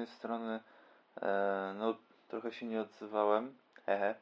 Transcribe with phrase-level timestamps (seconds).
[0.00, 0.60] jednej strony
[1.22, 1.94] e, no
[2.28, 3.54] trochę się nie odzywałem,
[3.86, 4.14] hehe,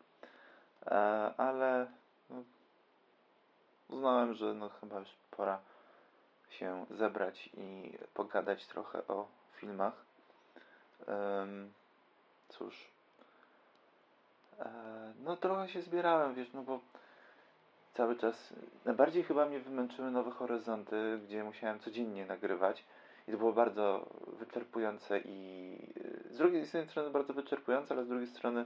[0.87, 0.95] e,
[1.37, 1.87] ale
[2.31, 2.43] no,
[3.89, 5.59] uznałem, że no chyba już pora
[6.51, 9.93] się zebrać i pogadać trochę o filmach.
[12.49, 12.91] Cóż,
[14.61, 14.65] e,
[15.25, 16.81] no trochę się zbierałem, wiesz, no bo
[17.95, 18.55] cały czas.
[18.85, 22.85] Najbardziej chyba mnie wymęczyły Nowe Horyzonty, gdzie musiałem codziennie nagrywać.
[23.29, 28.05] I to było bardzo wyczerpujące i y, z drugiej z jednej strony bardzo wyczerpujące, ale
[28.05, 28.65] z drugiej strony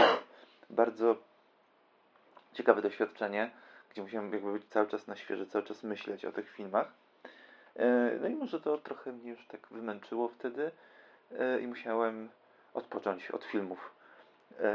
[0.70, 1.16] bardzo
[2.52, 3.50] ciekawe doświadczenie,
[3.90, 6.92] gdzie musiałem jakby być cały czas na świeżo, cały czas myśleć o tych filmach.
[7.76, 10.70] E, No i może to trochę mnie już tak wymęczyło wtedy
[11.38, 12.28] e, i musiałem
[12.74, 13.90] odpocząć od filmów.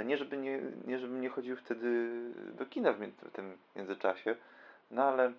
[0.06, 2.10] Nie, żeby nie, nie żebym nie chodził wtedy
[2.54, 4.36] do kina w tym międzyczasie,
[4.92, 5.34] no ale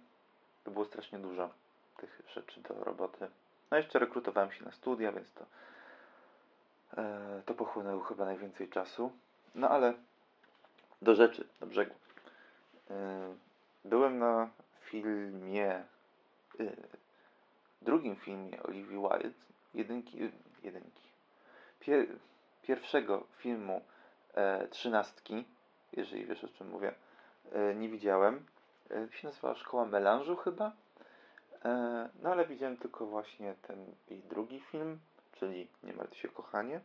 [0.65, 1.51] to było strasznie dużo
[1.97, 3.29] tych rzeczy do roboty.
[3.73, 5.47] No jeszcze rekrutowałem się na studia, więc to,
[6.97, 9.13] e, to pochłonęło chyba najwięcej czasu.
[9.55, 9.95] No ale
[11.03, 11.95] do rzeczy, do brzegu.
[12.91, 13.35] E,
[13.85, 14.51] byłem na
[14.81, 15.85] filmie, e,
[17.83, 19.31] drugim filmie Olivia Wilde,
[19.75, 20.19] jedynki,
[20.63, 21.09] jedynki,
[21.81, 22.07] pier,
[22.63, 23.83] pierwszego filmu
[24.35, 25.45] e, trzynastki,
[25.93, 26.95] jeżeli wiesz o czym mówię,
[27.53, 28.47] e, nie widziałem.
[28.91, 30.73] E, się nazywała Szkoła Melanżu chyba.
[31.65, 35.01] E, no ale widziałem tylko właśnie ten jej drugi film,
[35.33, 36.81] czyli Nie martw się kochanie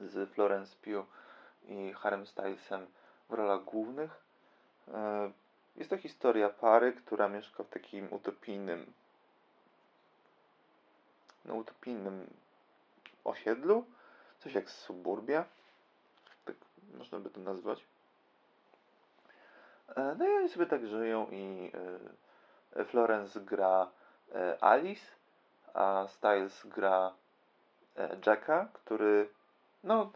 [0.00, 1.06] z Florence Pugh
[1.68, 2.86] i Harem Stylesem
[3.28, 4.24] w rolach głównych.
[4.94, 5.30] E,
[5.76, 8.92] jest to historia pary, która mieszka w takim utopijnym
[11.44, 12.26] no, utopijnym
[13.24, 13.84] osiedlu,
[14.38, 15.44] coś jak suburbia,
[16.44, 16.56] tak
[16.98, 17.84] można by to nazwać.
[19.96, 21.72] E, No i oni sobie tak żyją i
[22.86, 23.90] Florence gra
[24.34, 25.06] e, Alice,
[25.74, 27.14] a Styles gra
[27.96, 29.28] e, Jacka, który
[29.84, 30.12] no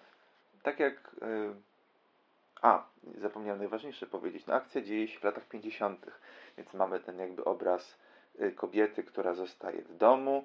[0.62, 1.54] tak jak e,
[2.62, 2.84] a,
[3.18, 4.46] zapomniałem najważniejsze powiedzieć.
[4.46, 6.06] No, akcja dzieje się w latach 50.,
[6.58, 7.98] więc mamy ten jakby obraz
[8.56, 10.44] kobiety, która zostaje w domu,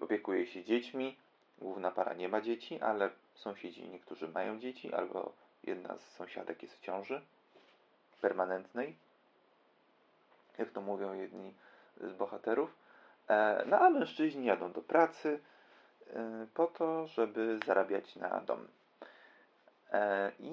[0.00, 1.16] opiekuje się dziećmi.
[1.58, 5.32] Główna para nie ma dzieci, ale sąsiedzi niektórzy mają dzieci, albo
[5.64, 7.22] jedna z sąsiadek jest w ciąży
[8.20, 8.96] permanentnej,
[10.60, 11.54] jak to mówią jedni
[12.00, 12.76] z bohaterów.
[13.28, 15.40] E, No a mężczyźni jadą do pracy
[16.06, 16.14] y,
[16.54, 18.68] po to, żeby zarabiać na dom.
[19.92, 20.52] E, I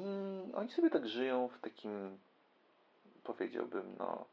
[0.56, 2.18] oni sobie tak żyją w takim,
[3.24, 4.26] powiedziałbym, no,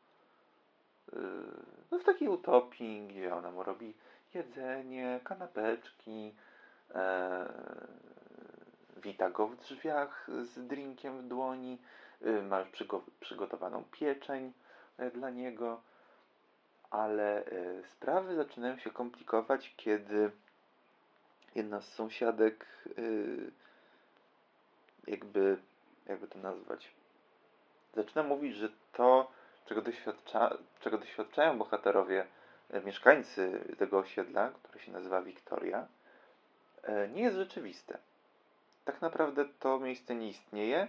[1.90, 3.94] no w takiej utopii, gdzie ona mu robi
[4.34, 6.34] jedzenie, kanapeczki,
[6.94, 7.46] e,
[8.96, 11.78] wita go w drzwiach z drinkiem w dłoni,
[12.26, 14.52] y, ma już przygo- przygotowaną pieczeń e,
[15.15, 15.81] dla niego,
[16.91, 20.31] ale e, sprawy zaczynają się komplikować, kiedy
[21.55, 22.66] jedna z sąsiadek
[22.99, 23.50] y,
[25.06, 25.56] jakby,
[26.06, 26.91] jakby to nazwać,
[27.94, 29.31] zaczyna mówić, że to,
[29.66, 32.26] czego, doświadcza, czego doświadczają bohaterowie,
[32.71, 35.87] e, mieszkańcy tego osiedla, które się nazywa Wiktoria,
[36.82, 37.99] e, nie jest rzeczywiste.
[38.84, 40.88] Tak naprawdę to miejsce nie istnieje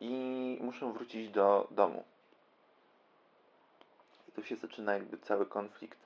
[0.00, 2.04] i muszą wrócić do domu.
[4.34, 5.98] Tu się zaczyna jakby cały konflikt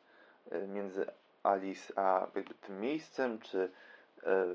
[0.51, 1.07] e, między
[1.43, 3.71] Alice a jakby tym miejscem, czy
[4.23, 4.55] e,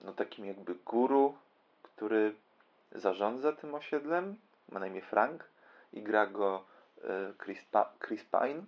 [0.00, 1.36] no takim jakby guru,
[1.82, 2.34] który
[2.92, 4.36] zarządza tym osiedlem,
[4.68, 5.44] ma na imię Frank
[5.92, 6.64] i gra go
[7.04, 8.62] e, Chris, pa- Chris Pine.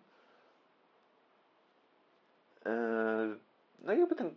[3.78, 4.37] No i jakby ten,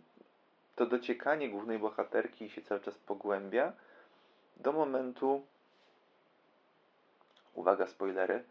[0.76, 3.72] to dociekanie głównej bohaterki się cały czas pogłębia
[4.56, 5.42] do momentu
[7.54, 8.44] uwaga, spoilery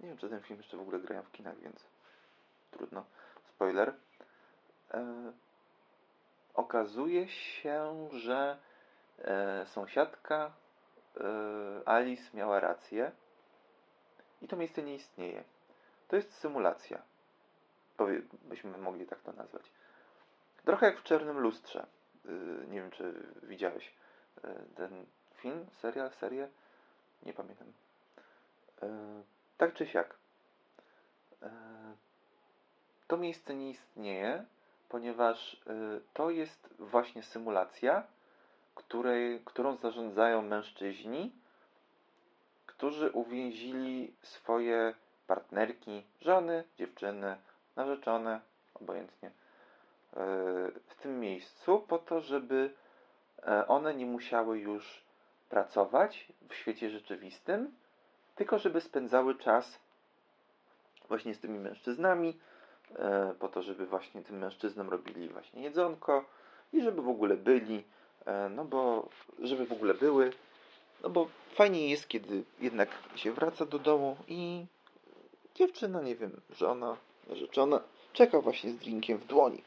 [0.00, 1.84] nie wiem, czy ten film jeszcze w ogóle grają w kinach, więc
[2.70, 3.04] trudno.
[3.48, 3.94] Spoiler.
[4.90, 5.32] E,
[6.54, 8.58] okazuje się, że
[9.18, 10.52] e, sąsiadka
[11.16, 13.12] e, Alice miała rację
[14.42, 15.44] i to miejsce nie istnieje.
[16.08, 17.02] To jest symulacja.
[18.42, 19.70] Byśmy mogli tak to nazwać.
[20.64, 21.86] Trochę jak w czarnym lustrze.
[22.26, 23.94] y, nie wiem czy widziałeś
[24.44, 26.48] y, ten film, serial, serię,
[27.22, 27.72] nie pamiętam.
[28.84, 29.22] Y,
[29.58, 30.16] tak czy siak,
[33.06, 34.44] to miejsce nie istnieje,
[34.88, 35.60] ponieważ
[36.14, 38.02] to jest właśnie symulacja,
[38.74, 41.32] której, którą zarządzają mężczyźni,
[42.66, 44.94] którzy uwięzili swoje
[45.26, 47.36] partnerki, żony, dziewczyny,
[47.76, 48.40] narzeczone,
[48.74, 49.32] obojętnie, e,
[50.86, 52.74] w tym miejscu, po to, żeby
[53.46, 55.04] e, one nie musiały już
[55.48, 57.74] pracować w świecie rzeczywistym,
[58.34, 59.78] tylko żeby spędzały czas
[61.08, 62.38] właśnie z tymi mężczyznami,
[62.96, 66.24] e, po to, żeby właśnie tym mężczyznom robili właśnie jedzonko
[66.72, 67.84] i żeby w ogóle byli,
[68.50, 69.08] no bo
[69.38, 70.32] żeby w ogóle były,
[71.02, 74.66] no bo fajnie jest, kiedy jednak się wraca do domu i
[75.54, 76.96] dziewczyna, nie wiem, żona,
[77.28, 77.80] narzeczona,
[78.12, 79.62] czeka właśnie z drinkiem w dłoni.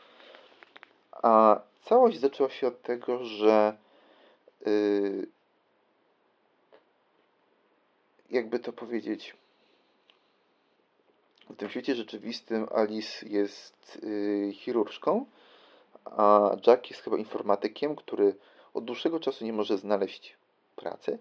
[1.11, 3.77] A całość zaczęła się od tego, że
[4.65, 5.27] yy,
[8.31, 9.35] jakby to powiedzieć,
[11.49, 15.25] w tym świecie rzeczywistym Alice jest yy, chirurżką,
[16.05, 18.35] a Jack jest chyba informatykiem, który
[18.73, 20.37] od dłuższego czasu nie może znaleźć
[20.75, 21.19] pracy.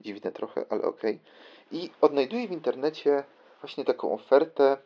[0.00, 1.14] Dziwne trochę, ale okej.
[1.14, 1.80] Okay.
[1.80, 3.24] I odnajduje w internecie
[3.60, 4.76] właśnie taką ofertę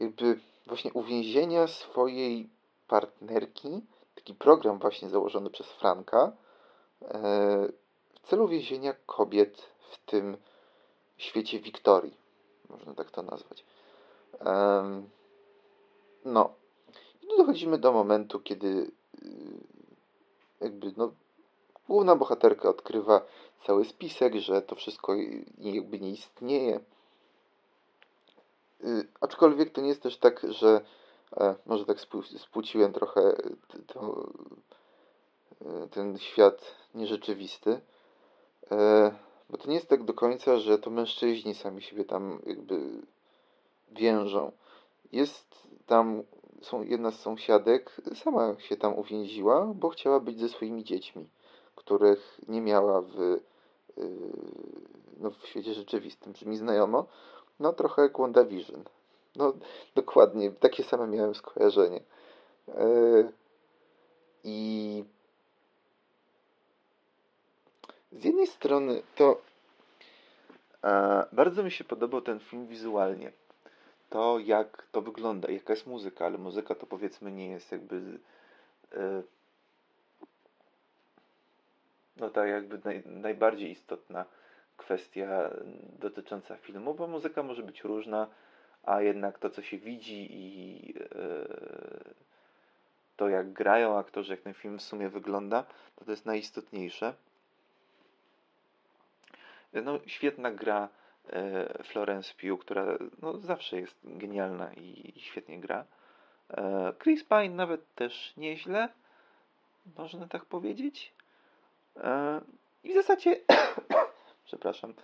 [0.00, 2.48] jakby właśnie uwięzienia swojej
[2.88, 3.82] partnerki,
[4.14, 6.32] taki program właśnie założony przez Franka
[7.02, 7.12] e,
[8.14, 10.36] w celu więzienia kobiet w tym
[11.16, 12.16] świecie Wiktorii.
[12.68, 13.64] Można tak to nazwać.
[16.24, 16.52] No.
[17.22, 18.90] I tu dochodzimy do momentu, kiedy y,
[20.60, 21.12] jakby no,
[21.88, 23.20] główna bohaterka odkrywa
[23.66, 25.14] cały spisek, że to wszystko
[25.58, 26.80] jakby nie istnieje
[28.84, 30.80] Y, aczkolwiek to nie jest też tak, że
[31.36, 31.96] e, może tak
[32.38, 33.36] spłuciłem trochę
[33.86, 34.28] to,
[35.64, 37.80] e, ten świat nierzeczywisty,
[38.70, 39.14] e,
[39.50, 42.80] bo to nie jest tak do końca, że to mężczyźni sami siebie tam jakby
[43.92, 44.52] więżą.
[45.12, 46.22] Jest tam,
[46.62, 51.28] są jedna z sąsiadek, sama się tam uwięziła, bo chciała być ze swoimi dziećmi,
[51.74, 53.40] których nie miała w, y,
[55.16, 56.32] no, w świecie rzeczywistym.
[56.32, 57.06] Brzmi znajomo,
[57.60, 58.84] no trochę jak WandaVision.
[59.36, 59.52] No
[59.94, 62.00] dokładnie, takie same miałem skojarzenie.
[62.68, 63.32] Yy,
[64.44, 65.04] I
[68.20, 69.42] z jednej strony to
[71.32, 73.32] bardzo mi się podobał ten film wizualnie.
[74.10, 78.18] To jak to wygląda, jaka jest muzyka, ale muzyka to powiedzmy nie jest jakby
[78.92, 79.22] yy,
[82.16, 84.24] no tak jakby naj, najbardziej istotna
[84.76, 85.50] kwestia
[85.98, 88.26] dotycząca filmu, bo muzyka może być różna,
[88.82, 92.14] a jednak to, co się widzi i e,
[93.16, 95.64] to, jak grają aktorzy, jak ten film w sumie wygląda,
[95.96, 97.14] to to jest najistotniejsze.
[99.72, 100.88] No, świetna gra
[101.28, 102.86] e, Florence Pugh, która
[103.22, 105.84] no, zawsze jest genialna i, świetnie gra.
[106.50, 108.88] E, Chris Pine nawet też nieźle,
[109.98, 111.12] można tak powiedzieć.
[112.84, 113.40] I w zasadzie
[114.46, 114.94] przepraszam.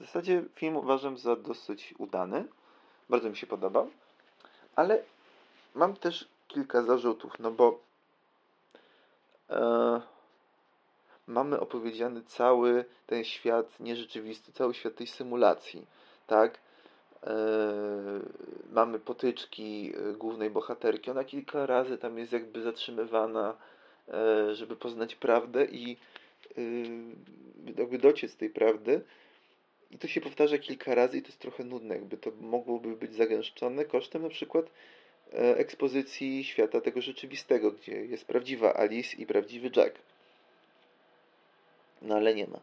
[0.00, 2.44] W zasadzie film uważam za dosyć udany.
[3.08, 3.90] Bardzo mi się podobał.
[4.76, 5.02] Ale
[5.74, 7.80] mam też kilka zarzutów, no bo
[9.50, 10.00] e,
[11.30, 15.86] mamy opowiedziany cały ten świat nierzeczywisty, cały świat tej symulacji,
[16.26, 16.58] tak?
[17.26, 17.36] E,
[18.72, 21.10] mamy potyczki e, głównej bohaterki.
[21.10, 23.56] Ona kilka razy tam jest jakby zatrzymywana,
[24.08, 25.96] e, żeby poznać prawdę i
[26.58, 29.00] Y, jakby dociec tej prawdy.
[29.90, 33.14] I to się powtarza kilka razy i to jest trochę nudne, jakby to mogłoby być
[33.14, 34.66] zagęszczone kosztem na przykład
[35.32, 39.98] ekspozycji świata tego rzeczywistego, gdzie jest prawdziwa Alice i prawdziwy Jack.
[42.02, 42.58] No ale nie ma.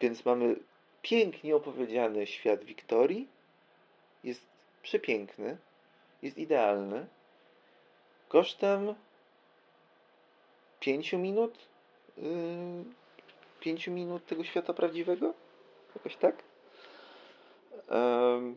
[0.00, 0.56] Więc mamy
[1.02, 3.28] pięknie opowiedziany świat Wiktorii.
[4.24, 4.42] Jest
[4.82, 5.56] przepiękny,
[6.22, 7.06] jest idealny.
[8.28, 8.94] Kosztem
[10.80, 11.58] pięciu minut
[12.16, 12.24] yy,
[13.62, 15.34] 5 minut tego świata prawdziwego?
[15.96, 16.42] Jakoś tak?
[17.90, 18.56] Um,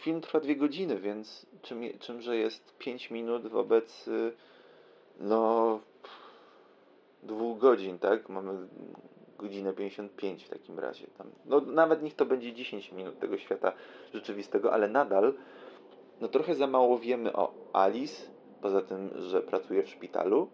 [0.00, 4.32] film trwa dwie godziny, więc czym, czymże jest 5 minut wobec y,
[5.20, 5.80] no
[7.64, 8.28] godzin, tak?
[8.28, 8.52] Mamy
[9.38, 11.06] godzinę 55 w takim razie.
[11.18, 13.72] Tam, no nawet niech to będzie 10 minut tego świata
[14.14, 15.34] rzeczywistego, ale nadal
[16.20, 18.22] no trochę za mało wiemy o Alice,
[18.62, 20.48] poza tym, że pracuje w szpitalu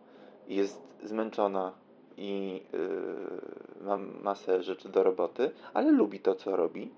[0.49, 1.73] jest zmęczona
[2.17, 6.91] i yy, ma masę rzeczy do roboty, ale lubi to, co robi.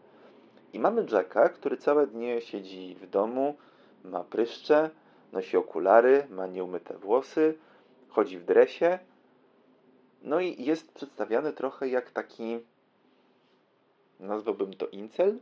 [0.73, 3.55] I mamy Jacka, który całe dnie siedzi w domu,
[4.05, 4.91] ma pryszcze,
[5.33, 7.55] nosi okulary, ma nieumyte włosy,
[8.09, 8.99] chodzi w dresie.
[10.23, 12.59] No i jest przedstawiany trochę jak taki,
[14.21, 15.39] nazwałbym to incel,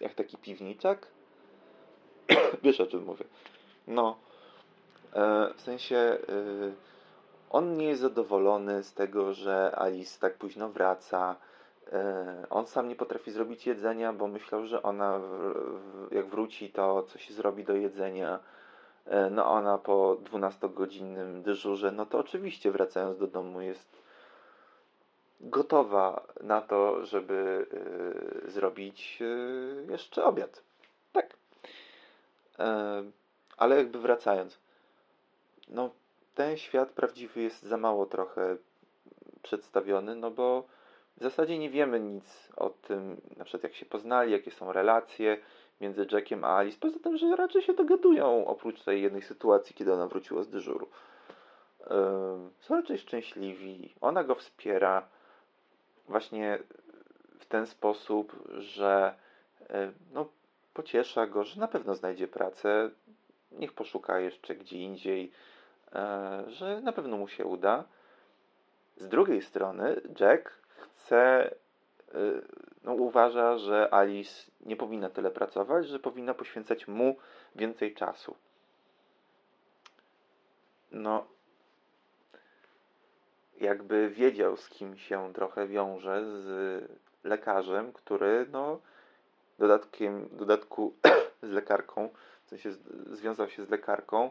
[0.00, 1.06] jak taki piwniczak.
[2.62, 3.24] Wiesz o czym mówię.
[3.86, 4.16] No,
[5.12, 6.18] e, w sensie e,
[7.50, 11.36] on nie jest zadowolony z tego, że Alice tak późno wraca.
[11.92, 15.20] E, on sam nie potrafi zrobić jedzenia, bo myślał, że ona
[16.10, 18.38] jak wróci, to coś zrobi do jedzenia.
[19.08, 24.02] E, no ona po 12-godzinnym dyżurze, no to oczywiście wracając do domu jest
[25.40, 27.66] gotowa na to, żeby
[28.46, 30.62] y, zrobić y, jeszcze obiad.
[31.12, 31.36] Tak.
[33.56, 34.58] Ale jakby wracając,
[35.68, 35.90] no
[36.34, 38.56] ten świat prawdziwy jest za mało trochę
[39.42, 40.64] przedstawiony, no bo
[41.16, 45.38] w zasadzie nie wiemy nic o tym, na przykład jak się poznali, jakie są relacje
[45.80, 49.92] między Jackiem a Alice, poza tym, że raczej się dogadują, oprócz tej jednej sytuacji, kiedy
[49.92, 50.88] ona wróciła z dyżuru.
[52.60, 55.08] Są raczej szczęśliwi, ona go wspiera
[56.08, 56.58] właśnie
[57.38, 59.14] w ten sposób, że
[60.12, 60.28] no,
[60.74, 62.90] pociesza go, że na pewno znajdzie pracę,
[63.52, 65.32] niech poszuka jeszcze gdzie indziej,
[65.92, 67.84] e, że na pewno mu się uda.
[68.96, 71.54] Z drugiej strony Jack chce, e,
[72.88, 77.16] no, uważa, że Alice nie powinna tyle pracować, że powinna poświęcać mu
[77.56, 78.36] więcej czasu.
[80.92, 81.26] No,
[83.60, 86.90] jakby wiedział, z kim się trochę wiąże, z
[87.24, 88.80] lekarzem, który, no,
[89.58, 90.94] dodatkiem, dodatku
[91.42, 92.08] z lekarką,
[92.44, 92.72] w sensie
[93.06, 94.30] związał się z lekarką,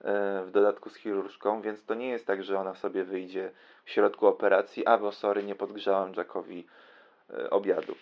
[0.00, 3.50] e, w dodatku z chirurżką, więc to nie jest tak, że ona sobie wyjdzie
[3.84, 6.66] w środku operacji, a bo sorry, nie podgrzałam Jackowi
[7.50, 7.94] obiadu.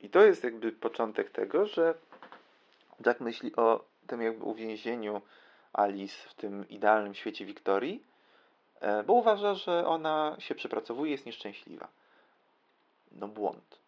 [0.00, 1.94] I to jest jakby początek tego, że
[3.06, 5.22] Jack myśli o tym jakby uwięzieniu
[5.72, 8.04] Alice w tym idealnym świecie Wiktorii,
[8.80, 11.88] e, bo uważa, że ona się przepracowuje, jest nieszczęśliwa.
[13.12, 13.78] No błąd.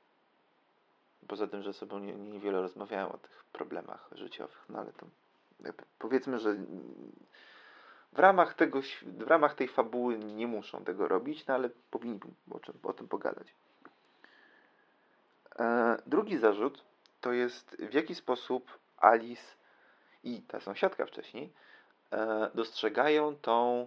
[1.28, 5.07] Poza tym, że nie, niewiele rozmawiałem o tych problemach życiowych, no ale to
[5.99, 6.57] powiedzmy, że
[8.12, 12.61] w ramach, tego, w ramach tej fabuły nie muszą tego robić, no ale powinni o,
[12.61, 13.47] czym, o tym pogadać.
[15.60, 16.84] E, drugi zarzut
[17.20, 19.42] to jest w jaki sposób Alice
[20.24, 21.52] i ta sąsiadka wcześniej
[22.10, 23.86] e, dostrzegają tą,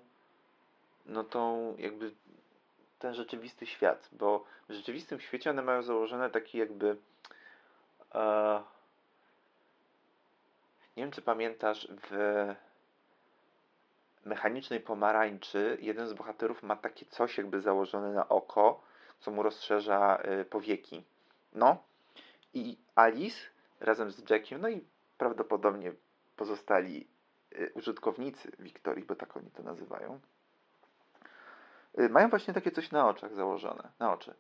[1.06, 2.12] no tą jakby
[3.00, 6.98] ten rzeczywisty świat, bo w rzeczywistym świecie one mają założone taki jakby
[8.16, 8.62] e,
[10.98, 12.16] nie wiem czy pamiętasz w
[14.26, 18.82] mechanicznej pomarańczy jeden z bohaterów ma takie coś jakby założone na oko,
[19.20, 21.04] co mu rozszerza y, powieki.
[21.54, 21.84] No.
[22.54, 23.40] I Alice
[23.80, 24.86] razem z Jackiem, no i
[25.18, 25.94] prawdopodobnie
[26.36, 27.08] pozostali
[27.54, 30.20] y, użytkownicy Wiktorii, bo tak oni to nazywają,
[32.00, 34.34] y, mają właśnie takie coś na oczach założone, na oczy.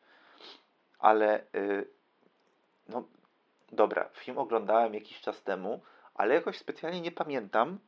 [0.99, 1.87] Ale y,
[2.89, 3.03] no
[3.71, 5.81] dobra, film oglądałem jakiś czas temu,
[6.15, 7.79] ale jakoś specjalnie nie pamiętam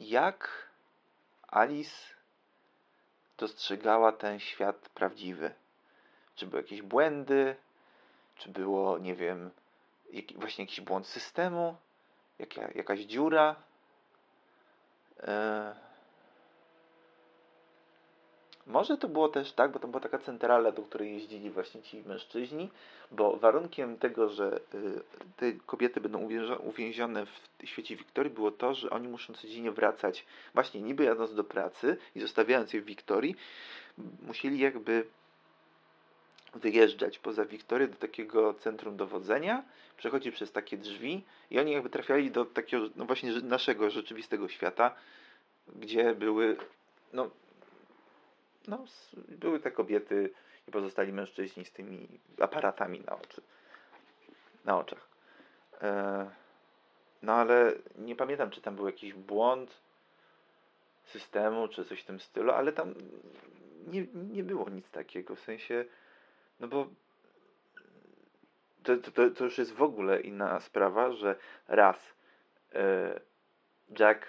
[0.00, 0.68] jak
[1.48, 1.96] Alice
[3.38, 5.54] dostrzegała ten świat prawdziwy.
[6.34, 7.56] Czy były jakieś błędy,
[8.36, 9.50] czy było, nie wiem,
[10.12, 11.76] jak, właśnie jakiś błąd systemu,
[12.38, 13.56] jaka, jakaś dziura.
[15.22, 15.74] E,
[18.66, 22.02] może to było też tak, bo to była taka centrala, do której jeździli właśnie ci
[22.06, 22.70] mężczyźni,
[23.10, 25.00] bo warunkiem tego, że y,
[25.36, 30.80] te kobiety będą uwięzione w świecie Wiktorii było to, że oni muszą codziennie wracać, właśnie
[30.80, 33.36] niby jadąc do pracy i zostawiając je w Wiktorii,
[34.22, 35.06] musieli jakby
[36.54, 39.64] wyjeżdżać poza Wiktorię do takiego centrum dowodzenia,
[39.96, 44.94] przechodzić przez takie drzwi i oni jakby trafiali do takiego, no właśnie naszego rzeczywistego świata,
[45.76, 46.56] gdzie były,
[47.12, 47.30] no,
[48.68, 48.84] no
[49.28, 50.30] były te kobiety
[50.68, 52.08] i pozostali mężczyźni z tymi
[52.40, 53.42] aparatami na oczy,
[54.64, 55.08] na oczach.
[55.82, 56.30] E,
[57.22, 59.80] no ale nie pamiętam, czy tam był jakiś błąd
[61.04, 62.94] systemu, czy coś w tym stylu, ale tam
[63.86, 65.84] nie, nie było nic takiego, w sensie
[66.60, 66.86] no bo
[68.84, 71.36] to, to, to już jest w ogóle inna sprawa, że
[71.68, 72.14] raz
[72.74, 73.20] e,
[73.98, 74.26] Jack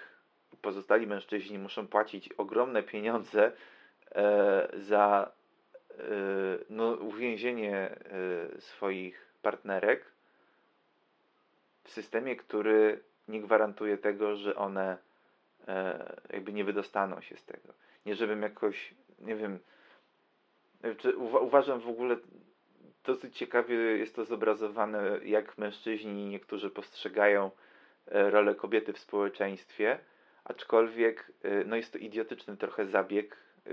[0.52, 3.52] i pozostali mężczyźni muszą płacić ogromne pieniądze
[4.14, 5.32] e, za
[5.90, 5.94] e,
[6.70, 7.96] no, uwięzienie
[8.58, 10.04] swoich partnerek
[11.84, 14.98] w systemie, który nie gwarantuje tego, że one
[16.30, 17.74] jakby nie wydostaną się z tego.
[18.06, 19.58] Nie żebym jakoś, nie wiem,
[21.40, 22.16] uważam w ogóle
[23.06, 27.50] dosyć ciekawie jest to zobrazowane, jak mężczyźni niektórzy postrzegają
[28.06, 29.98] e, rolę kobiety w społeczeństwie,
[30.44, 33.70] aczkolwiek e, no jest to idiotyczny trochę zabieg, e,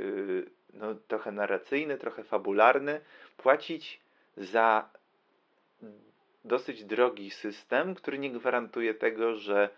[0.73, 3.01] no trochę narracyjny, trochę fabularny,
[3.37, 4.01] płacić
[4.37, 4.89] za
[6.45, 9.69] dosyć drogi system, który nie gwarantuje tego, że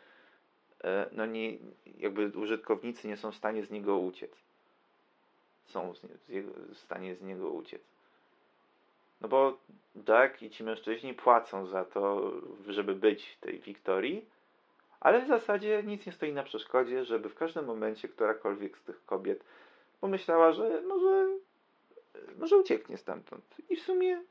[1.12, 1.58] no nie,
[1.98, 4.45] jakby użytkownicy nie są w stanie z niego uciec.
[5.66, 5.94] Są
[6.74, 7.82] w stanie z niego uciec.
[9.22, 9.58] No bo
[10.08, 12.32] Jack i ci mężczyźni płacą za to,
[12.68, 14.26] żeby być w tej Wiktorii,
[15.00, 19.06] ale w zasadzie nic nie stoi na przeszkodzie, żeby w każdym momencie którakolwiek z tych
[19.06, 19.44] kobiet
[20.02, 21.28] pomyślała, że może,
[22.38, 23.44] może ucieknie stamtąd.
[23.70, 24.24] I w sumie,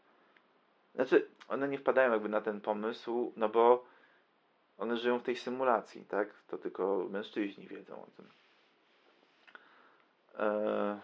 [0.94, 3.84] znaczy, one nie wpadają jakby na ten pomysł, no bo
[4.78, 6.28] one żyją w tej symulacji, tak?
[6.48, 8.26] To tylko mężczyźni wiedzą o tym.
[10.38, 10.98] Eee,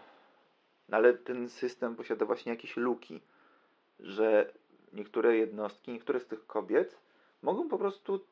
[0.91, 3.21] ale ten system posiada właśnie jakieś luki
[4.01, 4.53] że
[4.93, 6.97] niektóre jednostki, niektóre z tych kobiet
[7.41, 8.25] mogą po prostu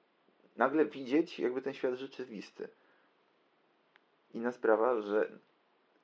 [0.58, 2.70] nagle widzieć jakby ten świat rzeczywisty.
[4.34, 5.32] Inna sprawa, że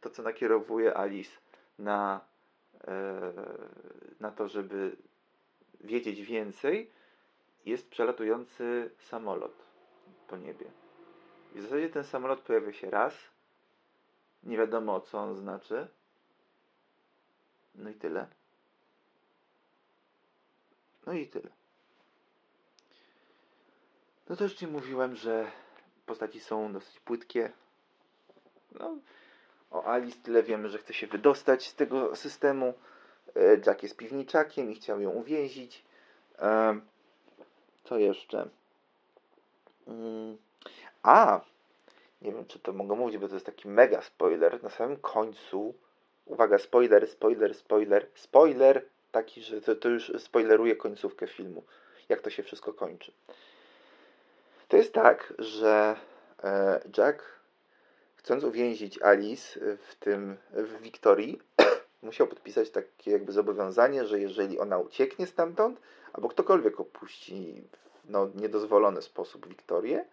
[0.02, 1.32] to, co nakierowuje Alice
[1.80, 2.22] na,
[2.88, 3.34] e,
[4.20, 4.96] na to, żeby
[5.82, 6.92] wiedzieć więcej,
[7.66, 9.66] jest przelatujący samolot
[10.28, 10.66] po niebie.
[11.56, 13.14] I w zasadzie ten samolot pojawia się raz.
[14.44, 15.88] Nie wiadomo, co on znaczy.
[17.78, 18.28] No i tyle.
[21.06, 21.50] No i tyle.
[24.30, 25.52] No już Ci mówiłem, że
[26.06, 27.52] postaci są dosyć płytkie.
[28.72, 28.98] No,
[29.72, 32.74] o Alice tyle wiemy, że chce się wydostać z tego systemu.
[33.36, 35.84] E, Jack jest piwniczakiem i chciał ją uwięzić.
[36.40, 36.80] E,
[37.84, 38.50] co jeszcze?
[39.88, 40.38] Mm,
[41.04, 41.42] a,
[42.22, 44.64] nie wiem, czy to mogę mówić, bo to jest taki mega spoiler.
[44.64, 45.74] Na samym końcu,
[46.26, 51.64] uwaga, spoiler, spoiler, spoiler, spoiler, taki, że to, to już spoileruje końcówkę filmu,
[52.10, 53.12] jak to się wszystko kończy.
[54.68, 55.96] To jest tak, że
[56.44, 57.24] e, Jack,
[58.16, 61.40] chcąc uwięzić Alice w tym, w Wiktorii,
[62.02, 65.80] musiał podpisać takie jakby zobowiązanie, że jeżeli ona ucieknie stamtąd,
[66.14, 67.64] albo ktokolwiek opuści
[68.10, 70.06] no, niedozwolony sposób Wiktorię,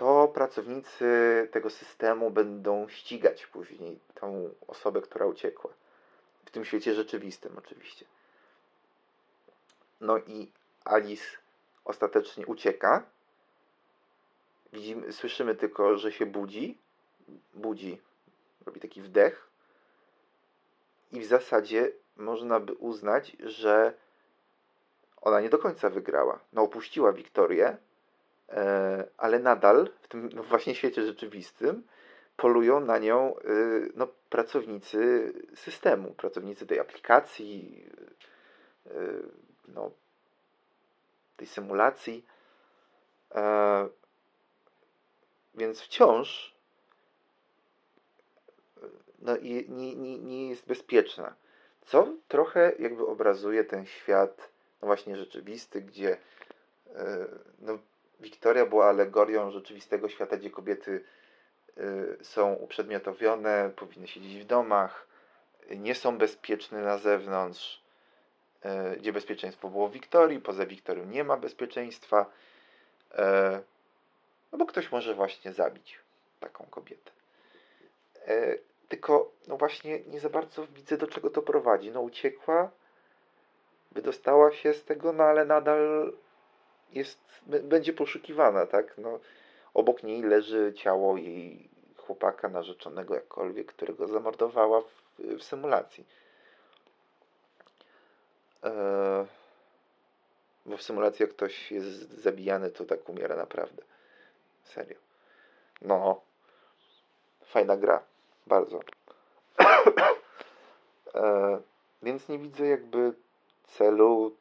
[0.00, 5.70] to pracownicy tego systemu będą ścigać później tą osobę, która uciekła
[6.44, 8.06] w tym świecie rzeczywistym oczywiście.
[10.00, 10.52] No i
[10.84, 11.24] Alice
[11.84, 13.02] ostatecznie ucieka.
[14.72, 16.78] Widzimy, słyszymy tylko, że się budzi.
[17.54, 18.00] Budzi,
[18.66, 19.48] robi taki wdech.
[21.12, 23.94] I w zasadzie można by uznać, że
[25.20, 26.38] ona nie do końca wygrała.
[26.52, 27.76] No, opuściła Wiktorię,
[29.16, 31.82] ale nadal w tym no właśnie świecie rzeczywistym
[32.36, 37.84] polują na nią y, no, pracownicy systemu, pracownicy tej aplikacji,
[38.86, 38.90] y,
[39.68, 39.90] no,
[41.36, 42.26] tej symulacji.
[43.34, 43.88] E,
[45.54, 46.54] więc wciąż
[49.18, 51.34] no, nie, nie, nie jest bezpieczna.
[51.86, 54.48] Co trochę jakby obrazuje ten świat
[54.82, 56.16] no właśnie rzeczywisty, gdzie
[56.94, 57.26] e,
[57.58, 57.78] no,
[58.20, 61.04] Wiktoria była alegorią rzeczywistego świata, gdzie kobiety
[61.78, 65.06] Y, są uprzedmiotowione, powinny siedzieć w domach,
[65.70, 67.82] nie są bezpieczne na zewnątrz,
[68.94, 72.26] y, gdzie bezpieczeństwo było w Wiktorii, poza Wiktorią nie ma bezpieczeństwa,
[73.12, 73.16] y,
[74.52, 75.98] no bo ktoś może właśnie zabić
[76.40, 77.10] taką kobietę.
[78.88, 81.90] Tylko, no właśnie, nie za bardzo widzę, do czego to prowadzi.
[81.90, 82.70] No, uciekła,
[83.92, 86.12] wydostała się z tego, no ale nadal
[86.92, 88.98] jest, będzie poszukiwana, tak?
[88.98, 89.20] No,
[89.74, 96.06] Obok niej leży ciało jej chłopaka, narzeczonego jakkolwiek, którego zamordowała w, w symulacji.
[98.62, 99.26] Eee,
[100.66, 103.82] bo w symulacji jak ktoś jest zabijany, to tak umiera naprawdę.
[104.64, 104.96] Serio.
[105.82, 106.20] No.
[107.44, 108.02] Fajna gra.
[108.46, 108.80] Bardzo.
[111.14, 111.58] eee,
[112.02, 113.12] więc nie widzę jakby
[113.66, 114.36] celu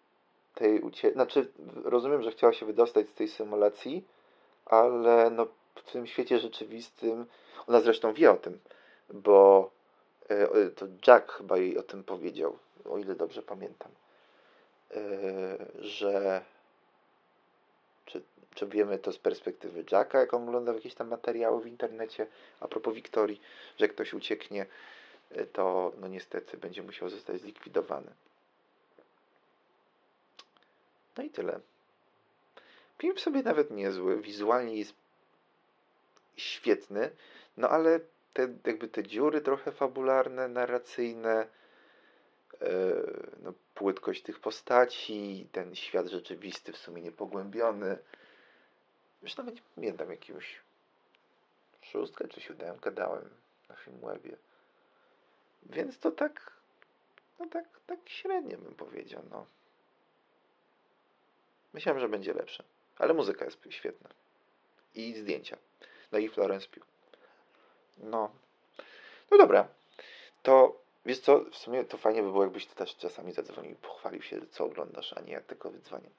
[0.59, 1.13] tej ucieczki.
[1.13, 1.47] Znaczy,
[1.83, 4.03] rozumiem, że chciała się wydostać z tej symulacji,
[4.65, 7.25] ale no, w tym świecie rzeczywistym,
[7.67, 8.59] ona zresztą wie o tym,
[9.13, 9.69] bo
[10.29, 12.57] e, to Jack chyba jej o tym powiedział,
[12.89, 13.91] o ile dobrze pamiętam,
[14.91, 15.01] e,
[15.79, 16.41] że
[18.05, 18.21] czy,
[18.55, 22.27] czy wiemy to z perspektywy Jacka, jak on oglądał jakieś tam materiały w internecie
[22.59, 23.41] a propos Wiktorii,
[23.77, 24.65] że ktoś ucieknie,
[25.31, 28.11] e, to no niestety będzie musiał zostać zlikwidowany.
[31.19, 31.59] No i tyle.
[32.97, 34.93] Film w sobie nawet niezły, wizualnie jest
[36.37, 37.11] świetny,
[37.57, 37.99] no ale
[38.33, 41.47] te, jakby te dziury trochę fabularne, narracyjne,
[42.61, 47.97] yy, no, płytkość tych postaci, ten świat rzeczywisty w sumie niepogłębiony,
[49.21, 50.61] już nawet nie pamiętam jakąś
[51.81, 53.29] szóstkę czy siódemkę dałem
[53.69, 54.37] na Filmwebie.
[55.63, 56.51] Więc to tak,
[57.39, 59.45] no tak, tak średnio bym powiedział, no.
[61.73, 62.63] Myślałem, że będzie lepsze,
[62.97, 64.09] ale muzyka jest świetna.
[64.95, 65.57] I zdjęcia.
[66.11, 66.85] No i Florence Pugh.
[67.97, 68.31] No.
[69.31, 69.67] No dobra.
[70.43, 73.75] To wiesz co, w sumie to fajnie by było, jakbyś ty też czasami zadzwonił i
[73.75, 76.11] pochwalił się, co oglądasz, a nie jak tylko wydzwaniam.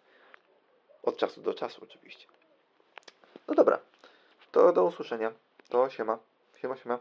[1.02, 2.26] Od czasu do czasu oczywiście.
[3.48, 3.78] No dobra.
[4.52, 5.32] To do usłyszenia.
[5.68, 6.18] To siema.
[6.60, 6.98] Siema, siema.